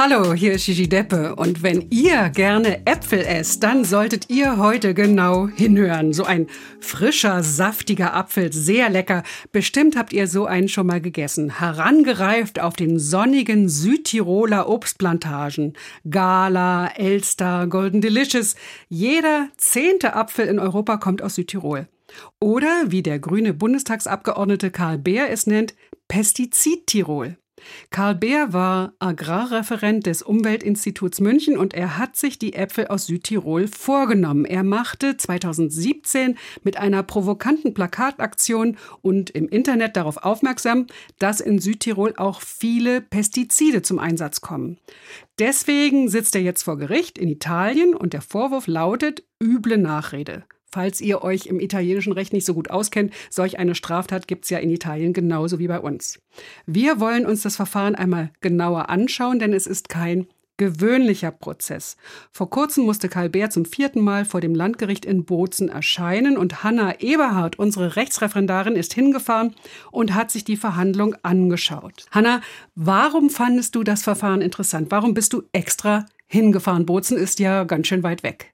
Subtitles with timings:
[0.00, 4.94] Hallo, hier ist Gigi Deppe und wenn ihr gerne Äpfel esst, dann solltet ihr heute
[4.94, 6.12] genau hinhören.
[6.12, 6.46] So ein
[6.78, 9.24] frischer, saftiger Apfel, sehr lecker.
[9.50, 11.58] Bestimmt habt ihr so einen schon mal gegessen.
[11.58, 15.72] Herangereift auf den sonnigen Südtiroler Obstplantagen.
[16.08, 18.54] Gala, Elster, Golden Delicious.
[18.88, 21.88] Jeder zehnte Apfel in Europa kommt aus Südtirol.
[22.38, 25.74] Oder, wie der grüne Bundestagsabgeordnete Karl Beer es nennt,
[26.06, 27.36] Pestizid-Tirol.
[27.90, 33.68] Karl Beer war Agrarreferent des Umweltinstituts München und er hat sich die Äpfel aus Südtirol
[33.68, 34.44] vorgenommen.
[34.44, 40.86] Er machte 2017 mit einer provokanten Plakataktion und im Internet darauf aufmerksam,
[41.18, 44.78] dass in Südtirol auch viele Pestizide zum Einsatz kommen.
[45.38, 50.44] Deswegen sitzt er jetzt vor Gericht in Italien und der Vorwurf lautet üble Nachrede.
[50.70, 54.50] Falls ihr euch im italienischen Recht nicht so gut auskennt, solch eine Straftat gibt es
[54.50, 56.20] ja in Italien genauso wie bei uns.
[56.66, 60.26] Wir wollen uns das Verfahren einmal genauer anschauen, denn es ist kein
[60.58, 61.96] gewöhnlicher Prozess.
[62.30, 66.62] Vor kurzem musste Karl Bär zum vierten Mal vor dem Landgericht in Bozen erscheinen und
[66.62, 69.54] Hanna Eberhardt, unsere Rechtsreferendarin, ist hingefahren
[69.90, 72.06] und hat sich die Verhandlung angeschaut.
[72.10, 72.42] Hanna,
[72.74, 74.90] warum fandest du das Verfahren interessant?
[74.90, 76.84] Warum bist du extra hingefahren?
[76.84, 78.52] Bozen ist ja ganz schön weit weg.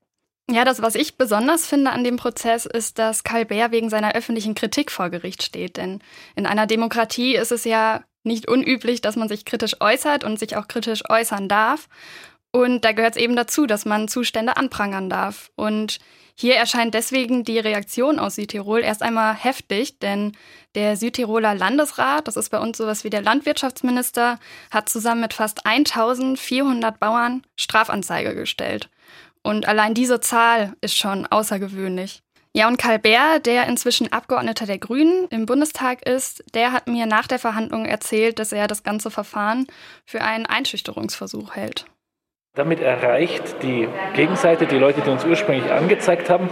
[0.50, 4.14] Ja, das, was ich besonders finde an dem Prozess, ist, dass Karl Bär wegen seiner
[4.14, 5.78] öffentlichen Kritik vor Gericht steht.
[5.78, 6.00] Denn
[6.36, 10.56] in einer Demokratie ist es ja nicht unüblich, dass man sich kritisch äußert und sich
[10.56, 11.88] auch kritisch äußern darf.
[12.52, 15.50] Und da gehört es eben dazu, dass man Zustände anprangern darf.
[15.56, 15.98] Und
[16.36, 20.36] hier erscheint deswegen die Reaktion aus Südtirol erst einmal heftig, denn
[20.74, 24.38] der Südtiroler Landesrat, das ist bei uns sowas wie der Landwirtschaftsminister,
[24.70, 28.90] hat zusammen mit fast 1400 Bauern Strafanzeige gestellt.
[29.44, 32.22] Und allein diese Zahl ist schon außergewöhnlich.
[32.56, 37.04] Ja, und Karl Bär, der inzwischen Abgeordneter der Grünen im Bundestag ist, der hat mir
[37.04, 39.66] nach der Verhandlung erzählt, dass er das ganze Verfahren
[40.06, 41.84] für einen Einschüchterungsversuch hält.
[42.56, 46.48] Damit erreicht die Gegenseite, die Leute, die uns ursprünglich angezeigt haben,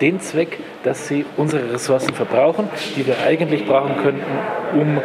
[0.00, 4.24] den Zweck, dass sie unsere Ressourcen verbrauchen, die wir eigentlich brauchen könnten,
[4.72, 5.00] um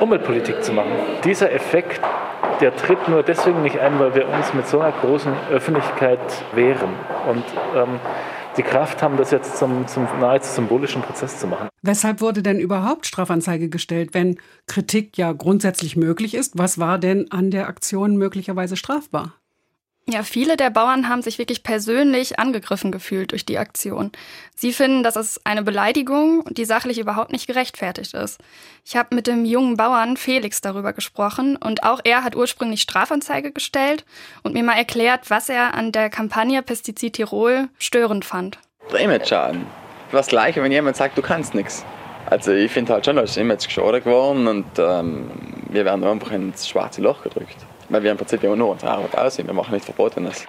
[0.00, 0.92] Umweltpolitik zu machen.
[1.24, 2.00] Dieser Effekt
[2.60, 6.20] der tritt nur deswegen nicht ein, weil wir uns mit so einer großen Öffentlichkeit
[6.54, 6.90] wehren
[7.28, 7.44] und
[7.74, 8.00] ähm,
[8.56, 11.68] die Kraft haben, das jetzt zum, zum nahezu symbolischen Prozess zu machen.
[11.82, 16.58] Weshalb wurde denn überhaupt Strafanzeige gestellt, wenn Kritik ja grundsätzlich möglich ist?
[16.58, 19.34] Was war denn an der Aktion möglicherweise strafbar?
[20.08, 24.10] Ja, viele der Bauern haben sich wirklich persönlich angegriffen gefühlt durch die Aktion.
[24.56, 28.40] Sie finden, dass es eine Beleidigung, die sachlich überhaupt nicht gerechtfertigt ist.
[28.84, 33.52] Ich habe mit dem jungen Bauern Felix darüber gesprochen und auch er hat ursprünglich Strafanzeige
[33.52, 34.04] gestellt
[34.42, 38.58] und mir mal erklärt, was er an der Kampagne Pestizid Tirol störend fand.
[38.90, 39.66] Der Image-Schaden.
[40.10, 41.84] Das Gleiche, wenn jemand sagt, du kannst nichts.
[42.26, 45.30] Also ich finde halt schon, dass das Image geschadet geworden und ähm,
[45.68, 47.58] wir werden einfach ins schwarze Loch gedrückt
[47.90, 49.46] weil wir im Prinzip ja nur unsere Arbeit aussehen.
[49.46, 50.46] Wir machen nichts Verbotenes.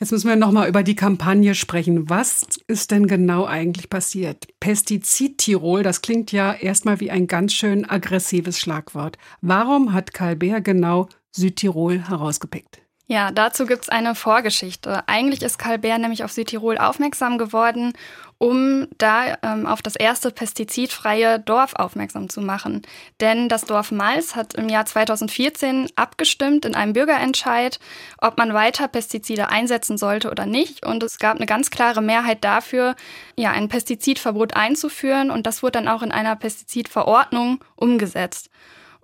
[0.00, 2.08] Jetzt müssen wir nochmal über die Kampagne sprechen.
[2.08, 4.46] Was ist denn genau eigentlich passiert?
[4.60, 9.18] Pestizid Tirol, das klingt ja erstmal wie ein ganz schön aggressives Schlagwort.
[9.40, 12.80] Warum hat Karl Beer genau Südtirol herausgepickt?
[13.10, 15.08] Ja, dazu gibt's eine Vorgeschichte.
[15.08, 17.94] Eigentlich ist Karl Bär nämlich auf Südtirol aufmerksam geworden,
[18.38, 22.82] um da ähm, auf das erste pestizidfreie Dorf aufmerksam zu machen.
[23.20, 27.80] Denn das Dorf Mals hat im Jahr 2014 abgestimmt in einem Bürgerentscheid,
[28.18, 30.86] ob man weiter Pestizide einsetzen sollte oder nicht.
[30.86, 32.94] Und es gab eine ganz klare Mehrheit dafür,
[33.36, 35.32] ja, ein Pestizidverbot einzuführen.
[35.32, 38.50] Und das wurde dann auch in einer Pestizidverordnung umgesetzt.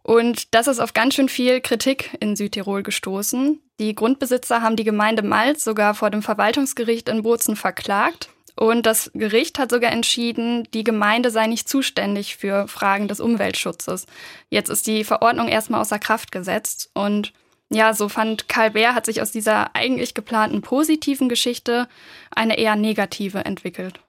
[0.04, 3.58] Und das ist auf ganz schön viel Kritik in Südtirol gestoßen.
[3.80, 8.28] Die Grundbesitzer haben die Gemeinde Malz sogar vor dem Verwaltungsgericht in Bozen verklagt.
[8.56, 14.06] Und das Gericht hat sogar entschieden, die Gemeinde sei nicht zuständig für Fragen des Umweltschutzes.
[14.48, 16.90] Jetzt ist die Verordnung erstmal außer Kraft gesetzt.
[16.94, 17.32] Und
[17.70, 21.88] ja, so fand Karl Bär, hat sich aus dieser eigentlich geplanten positiven Geschichte
[22.34, 24.00] eine eher negative entwickelt.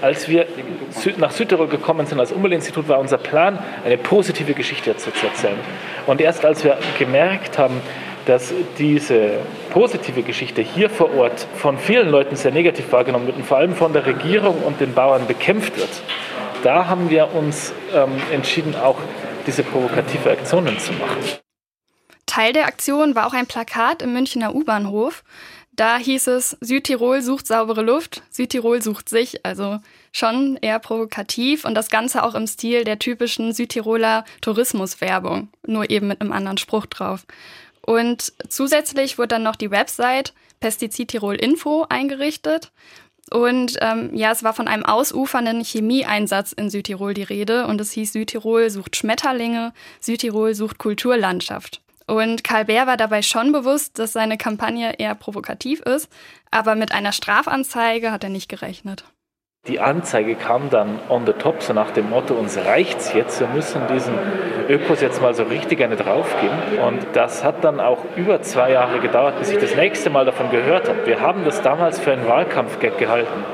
[0.00, 0.46] Als wir
[1.16, 5.58] nach Südtirol gekommen sind als Umweltinstitut, war unser Plan, eine positive Geschichte zu erzählen.
[6.06, 7.80] Und erst als wir gemerkt haben,
[8.26, 9.40] dass diese
[9.70, 13.74] positive Geschichte hier vor Ort von vielen Leuten sehr negativ wahrgenommen wird und vor allem
[13.74, 15.90] von der Regierung und den Bauern bekämpft wird,
[16.62, 18.98] da haben wir uns ähm, entschieden, auch
[19.46, 21.18] diese provokative Aktionen zu machen.
[22.26, 25.24] Teil der Aktion war auch ein Plakat im Münchner U-Bahnhof.
[25.74, 29.80] Da hieß es, Südtirol sucht saubere Luft, Südtirol sucht sich, also
[30.12, 36.08] schon eher provokativ und das Ganze auch im Stil der typischen Südtiroler Tourismuswerbung, nur eben
[36.08, 37.24] mit einem anderen Spruch drauf.
[37.84, 42.72] Und zusätzlich wurde dann noch die Website Pestizid Tirol Info eingerichtet.
[43.30, 47.66] Und ähm, ja, es war von einem ausufernden Chemieeinsatz in Südtirol die Rede.
[47.66, 51.80] Und es hieß, Südtirol sucht Schmetterlinge, Südtirol sucht Kulturlandschaft.
[52.06, 56.08] Und Karl Bär war dabei schon bewusst, dass seine Kampagne eher provokativ ist,
[56.50, 59.04] aber mit einer Strafanzeige hat er nicht gerechnet.
[59.68, 63.46] Die Anzeige kam dann on the top, so nach dem Motto, uns reicht's jetzt, wir
[63.46, 64.12] müssen diesen
[64.68, 66.80] Ökos jetzt mal so richtig eine draufgeben.
[66.84, 70.50] Und das hat dann auch über zwei Jahre gedauert, bis ich das nächste Mal davon
[70.50, 71.06] gehört habe.
[71.06, 73.44] Wir haben das damals für einen Wahlkampfgag gehalten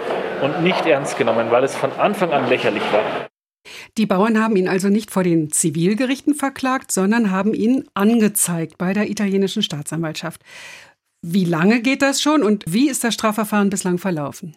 [0.40, 3.28] und nicht ernst genommen, weil es von Anfang an lächerlich war.
[3.98, 8.94] Die Bauern haben ihn also nicht vor den Zivilgerichten verklagt, sondern haben ihn angezeigt bei
[8.94, 10.40] der italienischen Staatsanwaltschaft.
[11.20, 14.56] Wie lange geht das schon und wie ist das Strafverfahren bislang verlaufen?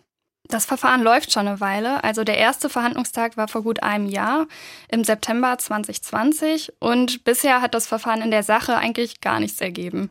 [0.51, 2.03] Das Verfahren läuft schon eine Weile.
[2.03, 4.47] Also der erste Verhandlungstag war vor gut einem Jahr,
[4.89, 6.73] im September 2020.
[6.79, 10.09] Und bisher hat das Verfahren in der Sache eigentlich gar nichts ergeben.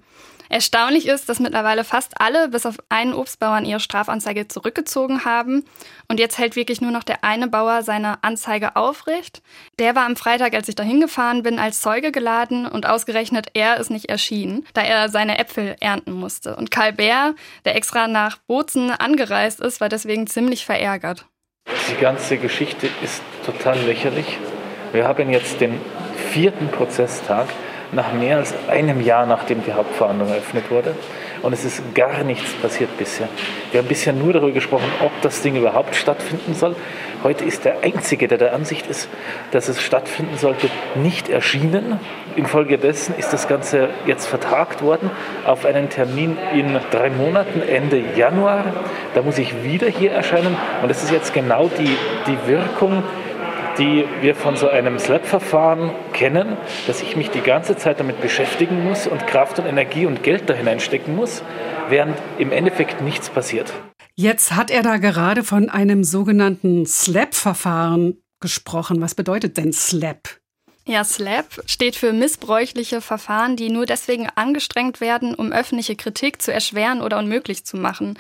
[0.51, 5.65] Erstaunlich ist, dass mittlerweile fast alle, bis auf einen Obstbauern, ihre Strafanzeige zurückgezogen haben.
[6.09, 9.43] Und jetzt hält wirklich nur noch der eine Bauer seine Anzeige aufrecht.
[9.79, 13.79] Der war am Freitag, als ich dahin gefahren bin, als Zeuge geladen und ausgerechnet er
[13.79, 16.57] ist nicht erschienen, da er seine Äpfel ernten musste.
[16.57, 21.27] Und Karl Bär, der extra nach Bozen angereist ist, war deswegen ziemlich verärgert.
[21.93, 24.37] Die ganze Geschichte ist total lächerlich.
[24.91, 25.81] Wir haben jetzt den
[26.33, 27.47] vierten Prozesstag
[27.93, 30.95] nach mehr als einem Jahr, nachdem die Hauptverhandlung eröffnet wurde.
[31.43, 33.29] Und es ist gar nichts passiert bisher.
[33.73, 36.77] Wir haben bisher nur darüber gesprochen, ob das Ding überhaupt stattfinden soll.
[37.23, 39.09] Heute ist der Einzige, der der Ansicht ist,
[39.51, 41.99] dass es stattfinden sollte, nicht erschienen.
[42.37, 45.11] Infolgedessen ist das Ganze jetzt vertagt worden
[45.47, 48.65] auf einen Termin in drei Monaten, Ende Januar.
[49.15, 50.57] Da muss ich wieder hier erscheinen.
[50.83, 51.97] Und das ist jetzt genau die,
[52.27, 53.03] die Wirkung,
[53.81, 56.57] die wir von so einem SLAP-Verfahren kennen,
[56.87, 60.49] dass ich mich die ganze Zeit damit beschäftigen muss und Kraft und Energie und Geld
[60.49, 61.43] da hineinstecken muss,
[61.89, 63.73] während im Endeffekt nichts passiert.
[64.15, 69.01] Jetzt hat er da gerade von einem sogenannten SLAP-Verfahren gesprochen.
[69.01, 70.41] Was bedeutet denn SLAP?
[70.87, 76.53] Ja, SLAP steht für missbräuchliche Verfahren, die nur deswegen angestrengt werden, um öffentliche Kritik zu
[76.53, 78.19] erschweren oder unmöglich zu machen.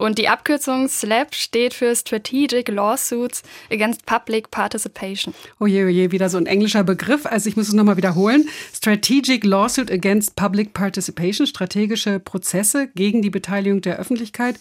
[0.00, 5.34] Und die Abkürzung SLAP steht für Strategic Lawsuits Against Public Participation.
[5.58, 7.26] Oje, oje, wieder so ein englischer Begriff.
[7.26, 8.48] Also ich muss es nochmal wiederholen.
[8.72, 14.58] Strategic Lawsuit Against Public Participation, strategische Prozesse gegen die Beteiligung der Öffentlichkeit.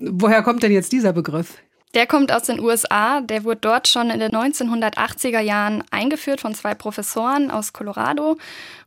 [0.00, 1.58] Woher kommt denn jetzt dieser Begriff?
[1.94, 3.20] Der kommt aus den USA.
[3.20, 8.38] Der wurde dort schon in den 1980er Jahren eingeführt von zwei Professoren aus Colorado.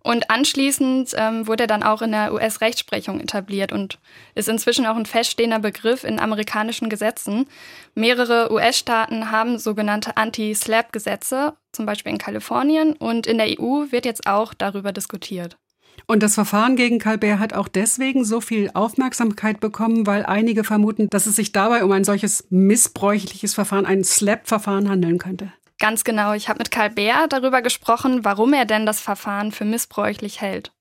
[0.03, 3.99] Und anschließend ähm, wurde er dann auch in der US-Rechtsprechung etabliert und
[4.35, 7.45] ist inzwischen auch ein feststehender Begriff in amerikanischen Gesetzen.
[7.93, 12.93] Mehrere US-Staaten haben sogenannte Anti-SLAP-Gesetze, zum Beispiel in Kalifornien.
[12.93, 15.57] Und in der EU wird jetzt auch darüber diskutiert.
[16.05, 21.07] Und das Verfahren gegen Calbert hat auch deswegen so viel Aufmerksamkeit bekommen, weil einige vermuten,
[21.09, 25.53] dass es sich dabei um ein solches missbräuchliches Verfahren, ein SLAP-Verfahren handeln könnte.
[25.79, 26.33] Ganz genau.
[26.33, 30.71] Ich habe mit Calbert darüber gesprochen, warum er denn das Verfahren für missbräuchlich hält.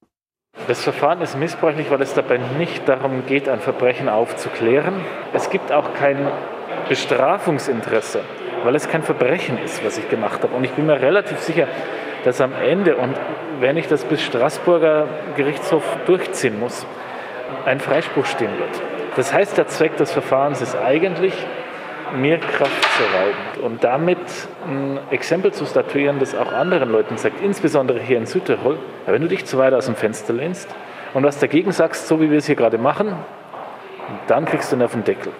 [0.68, 4.94] Das Verfahren ist missbräuchlich, weil es dabei nicht darum geht, ein Verbrechen aufzuklären.
[5.32, 6.30] Es gibt auch kein
[6.88, 8.20] Bestrafungsinteresse,
[8.62, 10.54] weil es kein Verbrechen ist, was ich gemacht habe.
[10.54, 11.68] Und ich bin mir relativ sicher,
[12.24, 13.14] dass am Ende, und
[13.60, 16.86] wenn ich das bis Straßburger Gerichtshof durchziehen muss,
[17.64, 18.82] ein Freispruch stehen wird.
[19.16, 21.34] Das heißt, der Zweck des Verfahrens ist eigentlich,
[22.14, 24.18] mir Kraft zu rauben und damit
[24.66, 29.28] ein Exempel zu statuieren, das auch anderen Leuten sagt, insbesondere hier in Südtirol, wenn du
[29.28, 30.68] dich zu weit aus dem Fenster lehnst
[31.14, 33.14] und was dagegen sagst, so wie wir es hier gerade machen,
[34.26, 35.32] dann kriegst du einen auf den Deckel.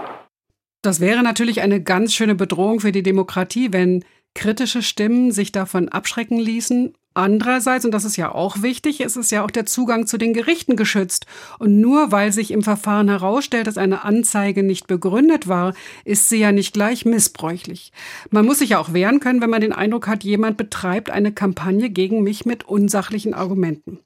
[0.82, 5.88] Das wäre natürlich eine ganz schöne Bedrohung für die Demokratie, wenn kritische Stimmen sich davon
[5.88, 6.94] abschrecken ließen.
[7.14, 10.32] Andererseits, und das ist ja auch wichtig, ist es ja auch der Zugang zu den
[10.32, 11.26] Gerichten geschützt.
[11.58, 15.74] Und nur weil sich im Verfahren herausstellt, dass eine Anzeige nicht begründet war,
[16.06, 17.92] ist sie ja nicht gleich missbräuchlich.
[18.30, 21.32] Man muss sich ja auch wehren können, wenn man den Eindruck hat, jemand betreibt eine
[21.32, 23.98] Kampagne gegen mich mit unsachlichen Argumenten.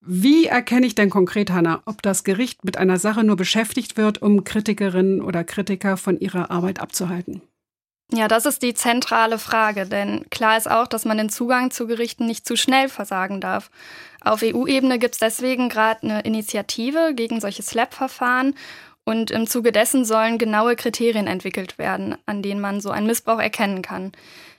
[0.00, 4.20] Wie erkenne ich denn konkret, Hanna, ob das Gericht mit einer Sache nur beschäftigt wird,
[4.20, 7.42] um Kritikerinnen oder Kritiker von ihrer Arbeit abzuhalten?
[8.12, 11.86] Ja, das ist die zentrale Frage, denn klar ist auch, dass man den Zugang zu
[11.86, 13.70] Gerichten nicht zu schnell versagen darf.
[14.20, 18.54] Auf EU-Ebene gibt es deswegen gerade eine Initiative gegen solche SLAP-Verfahren
[19.04, 23.40] und im Zuge dessen sollen genaue Kriterien entwickelt werden, an denen man so einen Missbrauch
[23.40, 24.12] erkennen kann.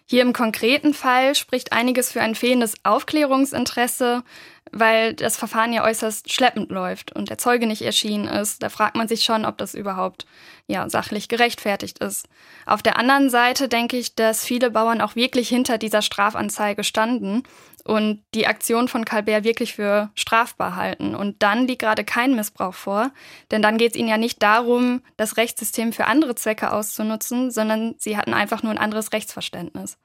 [0.08, 4.24] Hier im konkreten Fall spricht einiges für ein fehlendes Aufklärungsinteresse,
[4.72, 8.64] weil das Verfahren ja äußerst schleppend läuft und der Zeuge nicht erschienen ist.
[8.64, 10.26] Da fragt man sich schon, ob das überhaupt
[10.68, 12.28] ja sachlich gerechtfertigt ist.
[12.66, 17.44] Auf der anderen Seite denke ich, dass viele Bauern auch wirklich hinter dieser Strafanzeige standen
[17.86, 21.16] und die Aktion von Calbert wirklich für strafbar halten.
[21.16, 23.12] Und dann liegt gerade kein Missbrauch vor,
[23.52, 27.96] denn dann geht es ihnen ja nicht darum, das Rechtssystem für andere Zwecke auszunutzen, sondern
[28.00, 29.98] sie hatten einfach nur ein anderes Rechtsverständnis.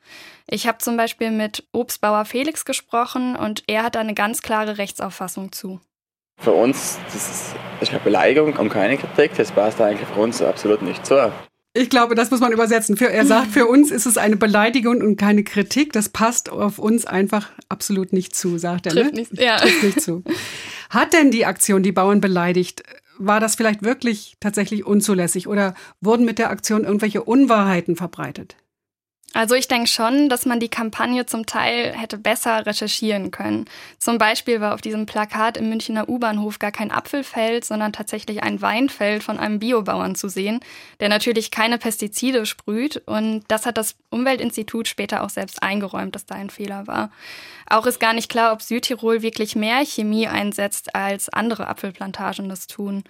[0.47, 4.77] Ich habe zum Beispiel mit Obstbauer Felix gesprochen und er hat da eine ganz klare
[4.77, 5.81] Rechtsauffassung zu.
[6.39, 9.35] Für uns das ist eine Beleidigung und keine Kritik.
[9.37, 11.31] Das passt eigentlich für uns absolut nicht so.
[11.73, 12.97] Ich glaube, das muss man übersetzen.
[12.97, 15.93] Für, er sagt, für uns ist es eine Beleidigung und keine Kritik.
[15.93, 18.95] Das passt auf uns einfach absolut nicht zu, sagt er.
[18.95, 19.03] Ne?
[19.03, 19.57] Trifft, nicht, ja.
[19.57, 20.25] Trifft nicht zu.
[20.91, 22.83] Hat denn die Aktion die Bauern beleidigt?
[23.19, 28.57] War das vielleicht wirklich tatsächlich unzulässig oder wurden mit der Aktion irgendwelche Unwahrheiten verbreitet?
[29.33, 33.67] Also ich denke schon, dass man die Kampagne zum Teil hätte besser recherchieren können.
[33.99, 38.61] Zum Beispiel war auf diesem Plakat im Münchner U-Bahnhof gar kein Apfelfeld, sondern tatsächlich ein
[38.61, 40.59] Weinfeld von einem Biobauern zu sehen,
[40.99, 43.03] der natürlich keine Pestizide sprüht.
[43.07, 47.13] Und das hat das Umweltinstitut später auch selbst eingeräumt, dass da ein Fehler war.
[47.69, 52.67] Auch ist gar nicht klar, ob Südtirol wirklich mehr Chemie einsetzt, als andere Apfelplantagen das
[52.67, 53.05] tun.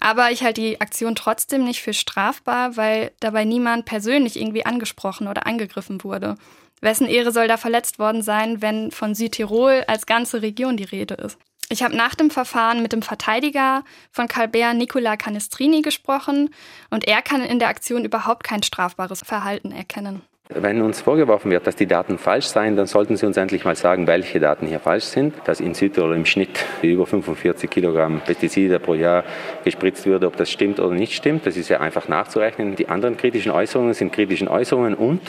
[0.00, 5.28] Aber ich halte die Aktion trotzdem nicht für strafbar, weil dabei niemand persönlich irgendwie angesprochen
[5.28, 6.36] oder angegriffen wurde.
[6.80, 11.14] Wessen Ehre soll da verletzt worden sein, wenn von Südtirol als ganze Region die Rede
[11.14, 11.38] ist?
[11.68, 16.52] Ich habe nach dem Verfahren mit dem Verteidiger von Calbert, Nicola Canestrini, gesprochen
[16.88, 20.22] und er kann in der Aktion überhaupt kein strafbares Verhalten erkennen.
[20.52, 23.76] Wenn uns vorgeworfen wird, dass die Daten falsch seien, dann sollten Sie uns endlich mal
[23.76, 25.34] sagen, welche Daten hier falsch sind.
[25.44, 29.22] Dass in Südtirol im Schnitt über 45 Kilogramm Pestizide pro Jahr
[29.62, 32.74] gespritzt würde, ob das stimmt oder nicht stimmt, das ist ja einfach nachzurechnen.
[32.74, 34.94] Die anderen kritischen Äußerungen sind kritischen Äußerungen.
[34.94, 35.20] Und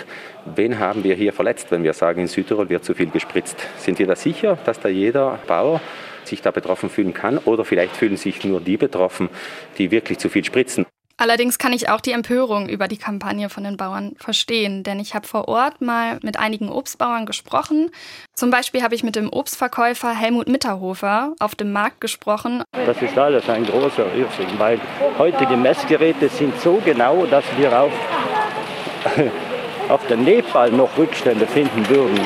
[0.55, 3.57] wen haben wir hier verletzt, wenn wir sagen, in Südtirol wird zu viel gespritzt?
[3.77, 5.81] Sind wir da sicher, dass da jeder Bauer
[6.23, 7.37] sich da betroffen fühlen kann?
[7.37, 9.29] Oder vielleicht fühlen sich nur die betroffen,
[9.77, 10.87] die wirklich zu viel spritzen?
[11.21, 15.13] Allerdings kann ich auch die Empörung über die Kampagne von den Bauern verstehen, denn ich
[15.13, 17.91] habe vor Ort mal mit einigen Obstbauern gesprochen.
[18.33, 22.63] Zum Beispiel habe ich mit dem Obstverkäufer Helmut Mitterhofer auf dem Markt gesprochen.
[22.87, 24.79] Das ist alles ein großer Irrsinn, weil
[25.19, 27.93] heutige Messgeräte sind so genau, dass wir auf,
[29.89, 32.19] auf den Nepal noch Rückstände finden würden.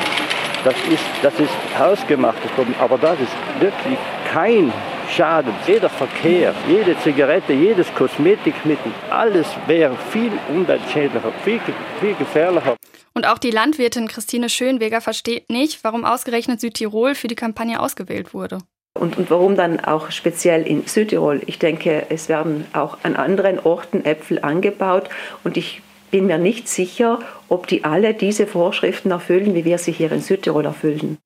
[0.64, 2.38] Das ist, das ist hausgemacht,
[2.80, 3.98] aber das ist wirklich
[4.32, 4.72] kein
[5.10, 5.52] Schaden.
[5.66, 11.60] Jeder Verkehr, jede Zigarette, jedes Kosmetikmittel, alles wäre viel umweltschädlicher, viel,
[12.00, 12.76] viel gefährlicher.
[13.14, 18.34] Und auch die Landwirtin Christine Schönweger versteht nicht, warum ausgerechnet Südtirol für die Kampagne ausgewählt
[18.34, 18.58] wurde.
[18.98, 21.42] Und, und warum dann auch speziell in Südtirol?
[21.46, 25.08] Ich denke, es werden auch an anderen Orten Äpfel angebaut
[25.44, 29.92] und ich bin mir nicht sicher, ob die alle diese Vorschriften erfüllen, wie wir sie
[29.92, 31.18] hier in Südtirol erfüllen.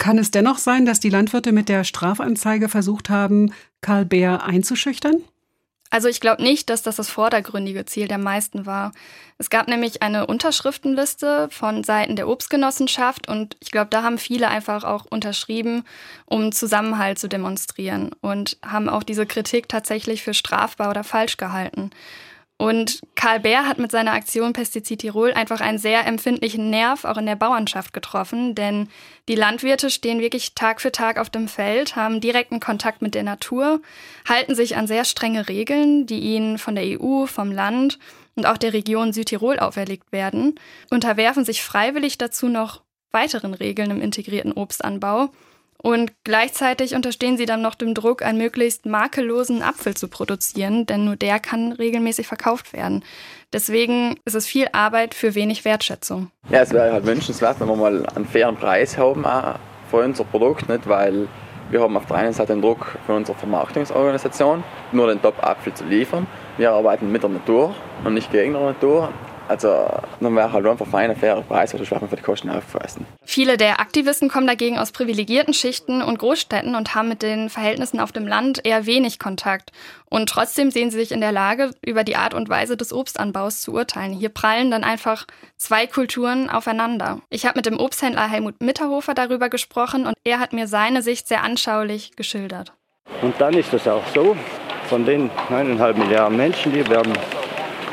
[0.00, 3.52] Kann es dennoch sein, dass die Landwirte mit der Strafanzeige versucht haben,
[3.82, 5.22] Karl Bär einzuschüchtern?
[5.90, 8.92] Also ich glaube nicht, dass das das vordergründige Ziel der meisten war.
[9.36, 14.48] Es gab nämlich eine Unterschriftenliste von Seiten der Obstgenossenschaft und ich glaube, da haben viele
[14.48, 15.84] einfach auch unterschrieben,
[16.24, 21.90] um Zusammenhalt zu demonstrieren und haben auch diese Kritik tatsächlich für strafbar oder falsch gehalten.
[22.60, 27.16] Und Karl Bär hat mit seiner Aktion Pestizid Tirol einfach einen sehr empfindlichen Nerv auch
[27.16, 28.90] in der Bauernschaft getroffen, denn
[29.30, 33.22] die Landwirte stehen wirklich Tag für Tag auf dem Feld, haben direkten Kontakt mit der
[33.22, 33.80] Natur,
[34.28, 37.98] halten sich an sehr strenge Regeln, die ihnen von der EU, vom Land
[38.34, 40.56] und auch der Region Südtirol auferlegt werden,
[40.90, 45.30] unterwerfen sich freiwillig dazu noch weiteren Regeln im integrierten Obstanbau
[45.82, 51.04] und gleichzeitig unterstehen sie dann noch dem Druck, einen möglichst makellosen Apfel zu produzieren, denn
[51.04, 53.04] nur der kann regelmäßig verkauft werden.
[53.52, 56.30] Deswegen ist es viel Arbeit für wenig Wertschätzung.
[56.50, 59.24] Ja, es wäre halt wünschenswert, wenn wir mal einen fairen Preis haben
[59.90, 60.88] für unser Produkt, nicht?
[60.88, 61.28] weil
[61.70, 65.84] wir haben auf der einen Seite den Druck von unserer Vermarktungsorganisation, nur den Top-Apfel zu
[65.84, 66.26] liefern.
[66.56, 69.12] Wir arbeiten mit der Natur und nicht gegen die Natur.
[69.50, 69.84] Also
[70.20, 73.04] dann wäre halt einfach feiner, fairer Preis, weil wir für die Kosten aufweisen.
[73.24, 77.98] Viele der Aktivisten kommen dagegen aus privilegierten Schichten und Großstädten und haben mit den Verhältnissen
[77.98, 79.72] auf dem Land eher wenig Kontakt.
[80.08, 83.60] Und trotzdem sehen sie sich in der Lage, über die Art und Weise des Obstanbaus
[83.60, 84.12] zu urteilen.
[84.12, 85.26] Hier prallen dann einfach
[85.56, 87.18] zwei Kulturen aufeinander.
[87.28, 91.26] Ich habe mit dem Obsthändler Helmut Mitterhofer darüber gesprochen und er hat mir seine Sicht
[91.26, 92.72] sehr anschaulich geschildert.
[93.20, 94.36] Und dann ist es auch so,
[94.88, 97.12] von den 9,5 Milliarden Menschen, die werden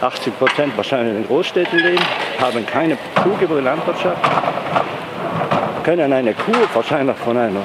[0.02, 2.04] 80 Prozent wahrscheinlich in Großstädten leben,
[2.40, 4.22] haben keine Bezug über die Landwirtschaft,
[5.84, 7.64] können eine Kuh wahrscheinlich von einer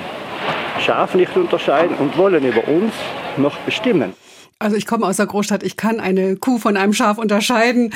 [0.80, 2.92] Schaf nicht unterscheiden und wollen über uns
[3.36, 4.14] noch bestimmen.
[4.62, 7.92] Also ich komme aus der Großstadt, ich kann eine Kuh von einem Schaf unterscheiden.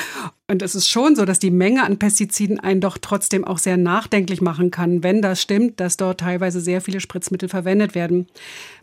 [0.49, 3.77] Und es ist schon so, dass die Menge an Pestiziden einen doch trotzdem auch sehr
[3.77, 8.27] nachdenklich machen kann, wenn das stimmt, dass dort teilweise sehr viele Spritzmittel verwendet werden.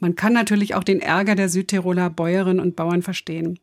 [0.00, 3.58] Man kann natürlich auch den Ärger der Südtiroler Bäuerinnen und Bauern verstehen.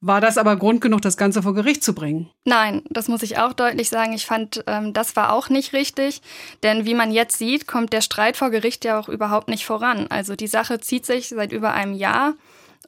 [0.00, 2.30] War das aber Grund genug, das Ganze vor Gericht zu bringen?
[2.44, 4.12] Nein, das muss ich auch deutlich sagen.
[4.12, 6.20] Ich fand, ähm, das war auch nicht richtig.
[6.62, 10.06] Denn wie man jetzt sieht, kommt der Streit vor Gericht ja auch überhaupt nicht voran.
[10.08, 12.34] Also die Sache zieht sich seit über einem Jahr.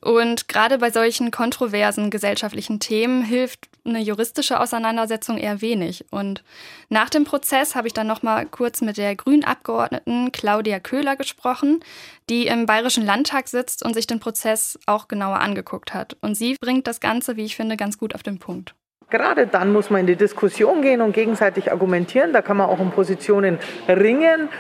[0.01, 6.05] Und gerade bei solchen kontroversen gesellschaftlichen Themen hilft eine juristische Auseinandersetzung eher wenig.
[6.11, 6.45] Und
[6.89, 11.17] nach dem Prozess habe ich dann noch mal kurz mit der grünen Abgeordneten Claudia Köhler
[11.17, 11.81] gesprochen,
[12.29, 16.17] die im Bayerischen Landtag sitzt und sich den Prozess auch genauer angeguckt hat.
[16.21, 18.75] Und sie bringt das Ganze, wie ich finde, ganz gut auf den Punkt.
[19.11, 22.35] Gerade dann muss man in die Diskussion gehen und gegenseitig argumentieren.
[22.35, 24.51] Da kann man auch um Positionen ringen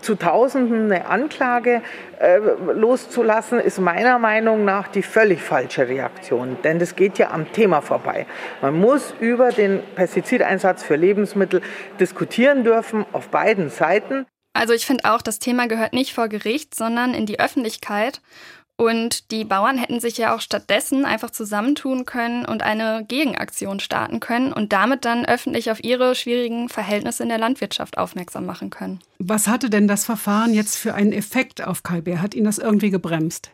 [0.00, 1.82] zu Tausenden eine Anklage
[2.18, 2.38] äh,
[2.72, 6.56] loszulassen, ist meiner Meinung nach die völlig falsche Reaktion.
[6.64, 8.26] Denn das geht ja am Thema vorbei.
[8.62, 11.60] Man muss über den Pestizideinsatz für Lebensmittel
[12.00, 14.26] diskutieren dürfen auf beiden Seiten.
[14.54, 18.20] Also ich finde auch, das Thema gehört nicht vor Gericht, sondern in die Öffentlichkeit.
[18.80, 24.20] Und die Bauern hätten sich ja auch stattdessen einfach zusammentun können und eine Gegenaktion starten
[24.20, 29.00] können und damit dann öffentlich auf ihre schwierigen Verhältnisse in der Landwirtschaft aufmerksam machen können.
[29.18, 32.22] Was hatte denn das Verfahren jetzt für einen Effekt auf Kai Bär?
[32.22, 33.50] Hat ihn das irgendwie gebremst?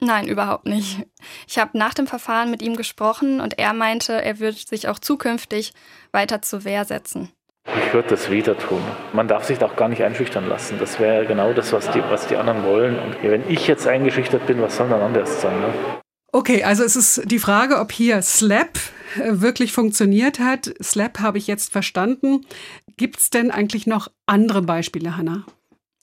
[0.00, 1.06] Nein, überhaupt nicht.
[1.46, 4.98] Ich habe nach dem Verfahren mit ihm gesprochen und er meinte, er würde sich auch
[4.98, 5.72] zukünftig
[6.10, 7.30] weiter zur Wehr setzen.
[7.66, 8.82] Ich würde das wieder tun.
[9.12, 10.78] Man darf sich doch gar nicht einschüchtern lassen.
[10.78, 12.98] Das wäre genau das, was die, was die anderen wollen.
[12.98, 15.58] Und wenn ich jetzt eingeschüchtert bin, was soll dann anders sein?
[15.60, 15.72] Ne?
[16.30, 18.78] Okay, also es ist die Frage, ob hier Slap
[19.16, 20.74] äh, wirklich funktioniert hat.
[20.82, 22.44] Slap habe ich jetzt verstanden.
[22.96, 25.44] Gibt es denn eigentlich noch andere Beispiele, Hannah?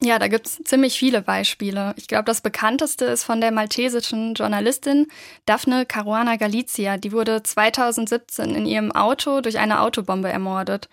[0.03, 1.93] Ja, da gibt es ziemlich viele Beispiele.
[1.95, 5.07] Ich glaube, das bekannteste ist von der maltesischen Journalistin
[5.45, 6.97] Daphne Caruana Galizia.
[6.97, 10.89] Die wurde 2017 in ihrem Auto durch eine Autobombe ermordet.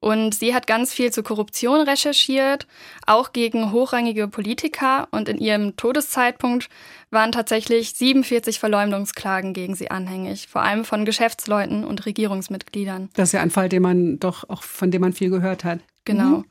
[0.00, 2.68] Und sie hat ganz viel zu Korruption recherchiert,
[3.06, 5.08] auch gegen hochrangige Politiker.
[5.10, 6.68] Und in ihrem Todeszeitpunkt
[7.10, 13.08] waren tatsächlich 47 Verleumdungsklagen gegen sie anhängig, vor allem von Geschäftsleuten und Regierungsmitgliedern.
[13.14, 15.80] Das ist ja ein Fall, den man doch auch von dem man viel gehört hat.
[16.04, 16.38] Genau.
[16.38, 16.44] Mhm.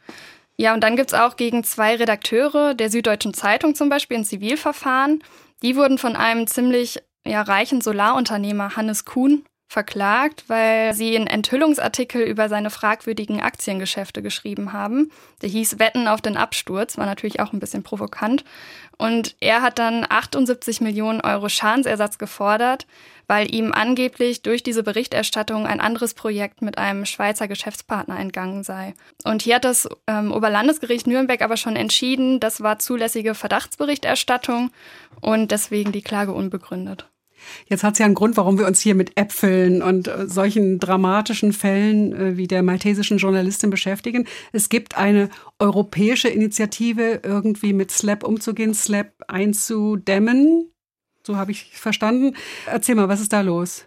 [0.57, 5.23] Ja, und dann gibt's auch gegen zwei Redakteure der Süddeutschen Zeitung zum Beispiel ein Zivilverfahren.
[5.61, 12.21] Die wurden von einem ziemlich ja, reichen Solarunternehmer Hannes Kuhn verklagt, weil sie einen Enthüllungsartikel
[12.21, 15.11] über seine fragwürdigen Aktiengeschäfte geschrieben haben.
[15.41, 18.45] Der hieß Wetten auf den Absturz, war natürlich auch ein bisschen provokant.
[18.97, 22.87] Und er hat dann 78 Millionen Euro Schadensersatz gefordert,
[23.27, 28.93] weil ihm angeblich durch diese Berichterstattung ein anderes Projekt mit einem Schweizer Geschäftspartner entgangen sei.
[29.25, 34.71] Und hier hat das ähm, Oberlandesgericht Nürnberg aber schon entschieden, das war zulässige Verdachtsberichterstattung
[35.19, 37.07] und deswegen die Klage unbegründet.
[37.67, 40.79] Jetzt hat es ja einen Grund, warum wir uns hier mit Äpfeln und äh, solchen
[40.79, 44.27] dramatischen Fällen äh, wie der maltesischen Journalistin beschäftigen.
[44.51, 50.71] Es gibt eine europäische Initiative, irgendwie mit SLAP umzugehen, SLAP einzudämmen.
[51.25, 52.35] So habe ich verstanden.
[52.65, 53.85] Erzähl mal, was ist da los?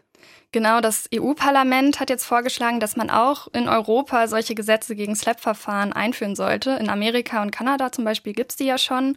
[0.52, 5.92] Genau, das EU-Parlament hat jetzt vorgeschlagen, dass man auch in Europa solche Gesetze gegen SLAP-Verfahren
[5.92, 6.72] einführen sollte.
[6.72, 9.16] In Amerika und Kanada zum Beispiel gibt es die ja schon.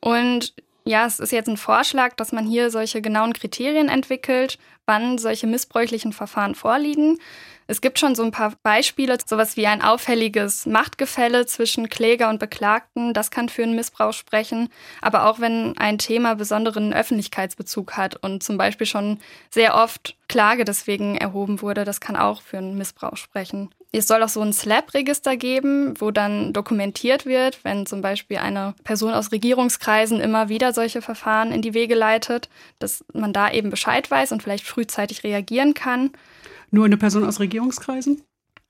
[0.00, 0.54] Und
[0.90, 5.46] ja, es ist jetzt ein Vorschlag, dass man hier solche genauen Kriterien entwickelt, wann solche
[5.46, 7.18] missbräuchlichen Verfahren vorliegen.
[7.68, 12.40] Es gibt schon so ein paar Beispiele, sowas wie ein auffälliges Machtgefälle zwischen Kläger und
[12.40, 14.68] Beklagten, das kann für einen Missbrauch sprechen,
[15.00, 20.64] aber auch wenn ein Thema besonderen Öffentlichkeitsbezug hat und zum Beispiel schon sehr oft Klage
[20.64, 23.70] deswegen erhoben wurde, das kann auch für einen Missbrauch sprechen.
[23.92, 28.74] Es soll auch so ein SLAP-Register geben, wo dann dokumentiert wird, wenn zum Beispiel eine
[28.84, 32.48] Person aus Regierungskreisen immer wieder solche Verfahren in die Wege leitet,
[32.78, 36.12] dass man da eben Bescheid weiß und vielleicht frühzeitig reagieren kann.
[36.70, 38.22] Nur eine Person aus Regierungskreisen?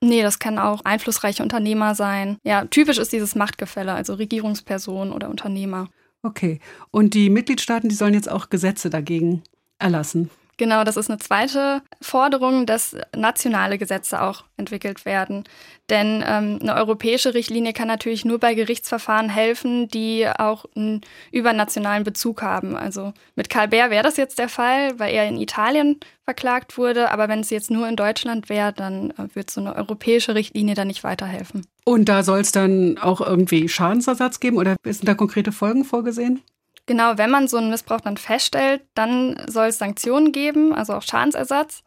[0.02, 2.38] Nee, das kann auch einflussreiche Unternehmer sein.
[2.42, 5.88] Ja, typisch ist dieses Machtgefälle, also Regierungsperson oder Unternehmer.
[6.22, 6.61] Okay.
[6.90, 9.42] Und die Mitgliedstaaten, die sollen jetzt auch Gesetze dagegen
[9.78, 10.30] erlassen.
[10.61, 15.44] Genau, das ist eine zweite Forderung, dass nationale Gesetze auch entwickelt werden.
[15.88, 21.01] Denn ähm, eine europäische Richtlinie kann natürlich nur bei Gerichtsverfahren helfen, die auch einen
[21.33, 22.77] übernationalen Bezug haben.
[22.77, 27.11] Also mit Karl Bär wäre das jetzt der Fall, weil er in Italien verklagt wurde.
[27.11, 30.75] Aber wenn es jetzt nur in Deutschland wäre, dann äh, wird so eine europäische Richtlinie
[30.75, 31.66] da nicht weiterhelfen.
[31.87, 36.42] Und da soll es dann auch irgendwie Schadensersatz geben oder sind da konkrete Folgen vorgesehen?
[36.90, 41.03] Genau, wenn man so einen Missbrauch dann feststellt, dann soll es Sanktionen geben, also auch
[41.03, 41.85] Schadensersatz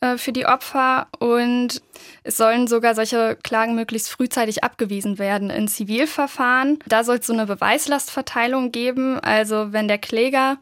[0.00, 1.08] äh, für die Opfer.
[1.18, 1.82] Und
[2.22, 6.78] es sollen sogar solche Klagen möglichst frühzeitig abgewiesen werden in Zivilverfahren.
[6.86, 9.18] Da soll es so eine Beweislastverteilung geben.
[9.18, 10.58] Also wenn der Kläger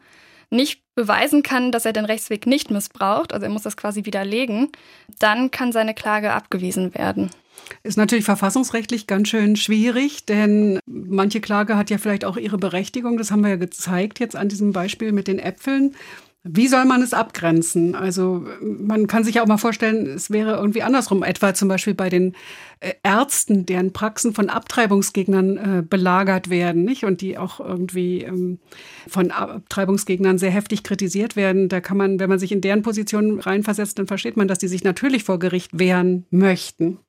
[0.49, 4.71] nicht beweisen kann, dass er den Rechtsweg nicht missbraucht, also er muss das quasi widerlegen,
[5.19, 7.29] dann kann seine Klage abgewiesen werden.
[7.83, 13.17] Ist natürlich verfassungsrechtlich ganz schön schwierig, denn manche Klage hat ja vielleicht auch ihre Berechtigung.
[13.17, 15.95] Das haben wir ja gezeigt jetzt an diesem Beispiel mit den Äpfeln.
[16.47, 17.95] Wie soll man es abgrenzen?
[17.95, 21.95] Also man kann sich ja auch mal vorstellen, es wäre irgendwie andersrum, etwa zum Beispiel
[21.95, 22.35] bei den
[22.81, 27.03] äh, Ärzten, deren Praxen von Abtreibungsgegnern äh, belagert werden, nicht?
[27.03, 28.59] Und die auch irgendwie ähm,
[29.07, 31.67] von Abtreibungsgegnern sehr heftig kritisiert werden.
[31.67, 34.67] Da kann man, wenn man sich in deren Position reinversetzt, dann versteht man, dass die
[34.67, 36.99] sich natürlich vor Gericht wehren möchten.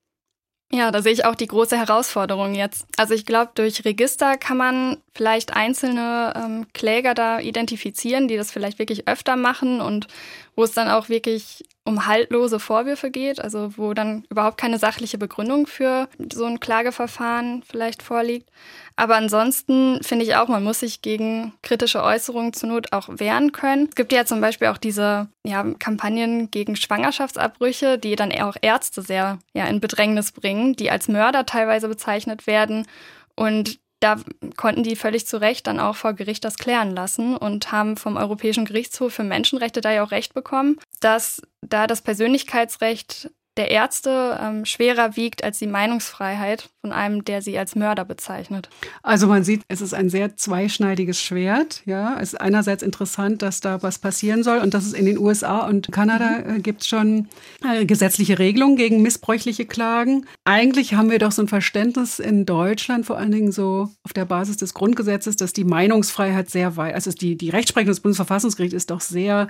[0.72, 2.87] Ja, da sehe ich auch die große Herausforderung jetzt.
[2.96, 8.50] Also ich glaube, durch Register kann man vielleicht einzelne ähm, Kläger da identifizieren, die das
[8.50, 10.09] vielleicht wirklich öfter machen und
[10.57, 15.18] wo es dann auch wirklich um haltlose Vorwürfe geht, also wo dann überhaupt keine sachliche
[15.18, 18.50] Begründung für so ein Klageverfahren vielleicht vorliegt.
[18.97, 23.53] Aber ansonsten finde ich auch, man muss sich gegen kritische Äußerungen zur Not auch wehren
[23.53, 23.89] können.
[23.91, 29.03] Es gibt ja zum Beispiel auch diese ja, Kampagnen gegen Schwangerschaftsabbrüche, die dann auch Ärzte
[29.03, 32.87] sehr ja, in Bedrängnis bringen, die als Mörder teilweise bezeichnet werden.
[33.35, 34.17] Und da
[34.57, 38.17] konnten die völlig zu Recht dann auch vor Gericht das klären lassen und haben vom
[38.17, 44.38] Europäischen Gerichtshof für Menschenrechte da ja auch Recht bekommen, dass da das Persönlichkeitsrecht der Ärzte
[44.40, 48.69] ähm, schwerer wiegt als die Meinungsfreiheit von einem, der sie als Mörder bezeichnet.
[49.03, 51.83] Also man sieht, es ist ein sehr zweischneidiges Schwert.
[51.87, 55.19] Ja, es ist einerseits interessant, dass da was passieren soll und dass es in den
[55.19, 56.57] USA und Kanada mhm.
[56.57, 57.29] äh, gibt es schon
[57.64, 60.27] äh, gesetzliche Regelungen gegen missbräuchliche Klagen.
[60.45, 64.27] Eigentlich haben wir doch so ein Verständnis in Deutschland, vor allen Dingen so auf der
[64.27, 68.90] Basis des Grundgesetzes, dass die Meinungsfreiheit sehr weit, also die, die Rechtsprechung des Bundesverfassungsgerichts ist
[68.90, 69.49] doch sehr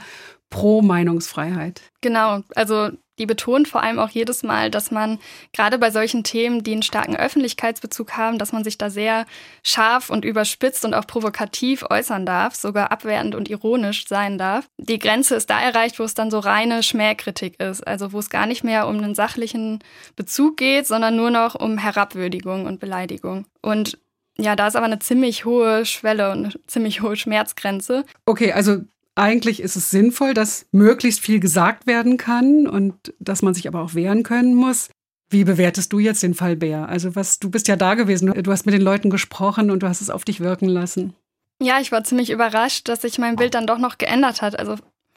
[0.50, 1.82] pro Meinungsfreiheit.
[2.00, 5.18] Genau, also die betont vor allem auch jedes Mal, dass man
[5.52, 9.24] gerade bei solchen Themen, die einen starken Öffentlichkeitsbezug haben, dass man sich da sehr
[9.62, 14.68] scharf und überspitzt und auch provokativ äußern darf, sogar abwertend und ironisch sein darf.
[14.78, 18.28] Die Grenze ist da erreicht, wo es dann so reine Schmähkritik ist, also wo es
[18.28, 19.78] gar nicht mehr um einen sachlichen
[20.14, 23.46] Bezug geht, sondern nur noch um Herabwürdigung und Beleidigung.
[23.62, 23.98] Und
[24.38, 28.04] ja, da ist aber eine ziemlich hohe Schwelle und eine ziemlich hohe Schmerzgrenze.
[28.26, 28.82] Okay, also
[29.16, 33.80] eigentlich ist es sinnvoll, dass möglichst viel gesagt werden kann und dass man sich aber
[33.80, 34.90] auch wehren können muss.
[35.28, 36.88] Wie bewertest du jetzt den Fall Bär?
[36.88, 39.88] Also was, du bist ja da gewesen, du hast mit den Leuten gesprochen und du
[39.88, 41.14] hast es auf dich wirken lassen.
[41.60, 44.58] Ja, ich war ziemlich überrascht, dass sich mein Bild dann doch noch geändert hat.
[44.58, 44.76] Also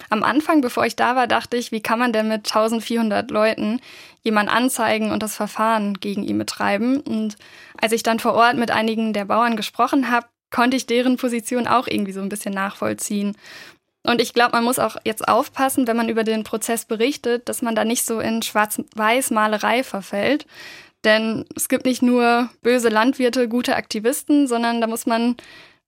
[0.09, 3.81] am Anfang, bevor ich da war, dachte ich, wie kann man denn mit 1400 Leuten
[4.23, 7.01] jemanden anzeigen und das Verfahren gegen ihn betreiben?
[7.01, 7.35] Und
[7.79, 11.67] als ich dann vor Ort mit einigen der Bauern gesprochen habe, konnte ich deren Position
[11.67, 13.35] auch irgendwie so ein bisschen nachvollziehen.
[14.03, 17.61] Und ich glaube, man muss auch jetzt aufpassen, wenn man über den Prozess berichtet, dass
[17.61, 20.45] man da nicht so in Schwarz-Weiß-Malerei verfällt.
[21.03, 25.35] Denn es gibt nicht nur böse Landwirte, gute Aktivisten, sondern da muss man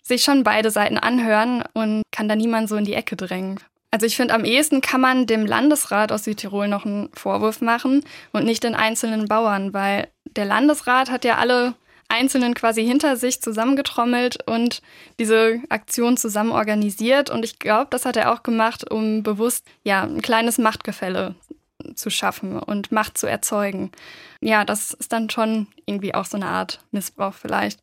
[0.04, 3.60] sich schon beide Seiten anhören und kann da niemand so in die Ecke drängen.
[3.91, 8.06] Also ich finde, am ehesten kann man dem Landesrat aus Südtirol noch einen Vorwurf machen
[8.32, 11.76] und nicht den einzelnen Bauern, weil der Landesrat hat ja alle
[12.12, 14.82] Einzelnen quasi hinter sich zusammengetrommelt und
[15.19, 17.30] diese Aktion zusammen organisiert.
[17.30, 21.36] Und ich glaube, das hat er auch gemacht, um bewusst ja ein kleines Machtgefälle
[21.95, 23.91] zu schaffen und Macht zu erzeugen.
[24.39, 27.80] Ja, das ist dann schon irgendwie auch so eine Art Missbrauch vielleicht.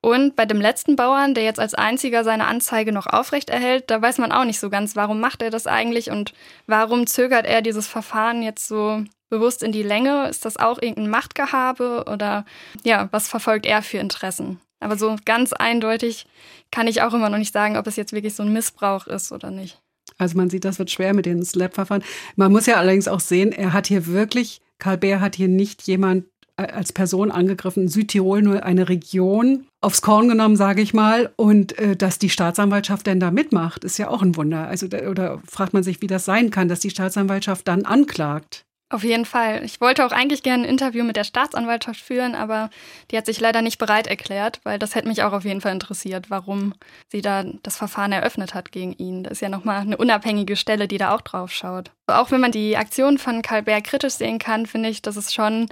[0.00, 4.18] Und bei dem letzten Bauern, der jetzt als einziger seine Anzeige noch aufrechterhält, da weiß
[4.18, 6.34] man auch nicht so ganz, warum macht er das eigentlich und
[6.66, 9.02] warum zögert er dieses Verfahren jetzt so
[9.34, 10.28] bewusst in die Länge?
[10.28, 12.44] Ist das auch irgendein Machtgehabe oder
[12.84, 14.60] ja, was verfolgt er für Interessen?
[14.80, 16.26] Aber so ganz eindeutig
[16.70, 19.32] kann ich auch immer noch nicht sagen, ob es jetzt wirklich so ein Missbrauch ist
[19.32, 19.80] oder nicht.
[20.18, 22.04] Also man sieht, das wird schwer mit den Slap-Verfahren.
[22.36, 25.82] Man muss ja allerdings auch sehen, er hat hier wirklich, Karl Beer hat hier nicht
[25.82, 31.32] jemand äh, als Person angegriffen, Südtirol nur eine Region aufs Korn genommen, sage ich mal.
[31.36, 34.68] Und äh, dass die Staatsanwaltschaft denn da mitmacht, ist ja auch ein Wunder.
[34.68, 38.64] Also oder fragt man sich, wie das sein kann, dass die Staatsanwaltschaft dann anklagt.
[38.94, 39.64] Auf jeden Fall.
[39.64, 42.70] Ich wollte auch eigentlich gerne ein Interview mit der Staatsanwaltschaft führen, aber
[43.10, 45.72] die hat sich leider nicht bereit erklärt, weil das hätte mich auch auf jeden Fall
[45.72, 46.74] interessiert, warum
[47.08, 49.24] sie da das Verfahren eröffnet hat gegen ihn.
[49.24, 51.90] Das ist ja nochmal eine unabhängige Stelle, die da auch drauf schaut.
[52.06, 55.34] Auch wenn man die Aktion von Karl Bär kritisch sehen kann, finde ich, dass es
[55.34, 55.66] schon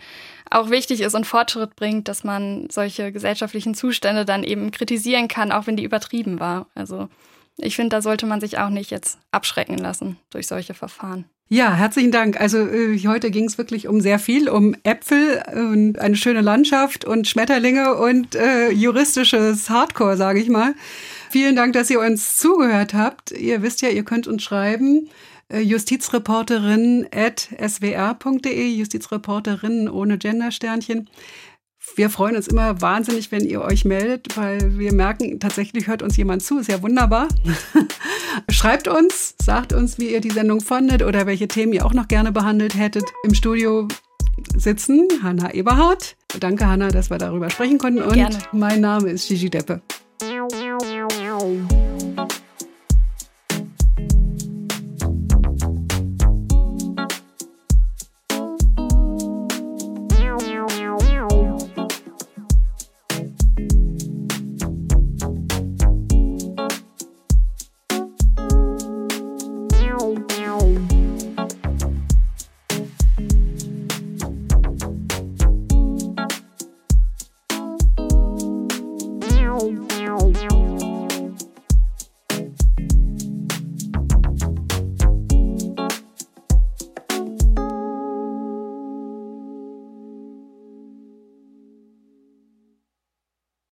[0.50, 5.52] auch wichtig ist und Fortschritt bringt, dass man solche gesellschaftlichen Zustände dann eben kritisieren kann,
[5.52, 6.66] auch wenn die übertrieben war.
[6.74, 7.08] Also
[7.56, 11.26] ich finde, da sollte man sich auch nicht jetzt abschrecken lassen durch solche Verfahren.
[11.48, 12.40] Ja, herzlichen Dank.
[12.40, 17.04] Also äh, heute ging es wirklich um sehr viel, um Äpfel und eine schöne Landschaft
[17.04, 20.74] und Schmetterlinge und äh, juristisches Hardcore, sage ich mal.
[21.30, 23.32] Vielen Dank, dass ihr uns zugehört habt.
[23.32, 25.10] Ihr wisst ja, ihr könnt uns schreiben
[25.52, 31.08] äh, justizreporterin at swr.de, Justizreporterinnen ohne Gendersternchen.
[31.94, 36.16] Wir freuen uns immer wahnsinnig, wenn ihr euch meldet, weil wir merken, tatsächlich hört uns
[36.16, 36.58] jemand zu.
[36.58, 37.28] Ist ja wunderbar.
[38.50, 42.08] Schreibt uns, sagt uns, wie ihr die Sendung fandet oder welche Themen ihr auch noch
[42.08, 43.04] gerne behandelt hättet.
[43.24, 43.88] Im Studio
[44.56, 46.16] sitzen Hanna Eberhardt.
[46.40, 48.02] Danke, Hanna, dass wir darüber sprechen konnten.
[48.02, 48.38] Und gerne.
[48.52, 49.82] mein Name ist Gigi Deppe.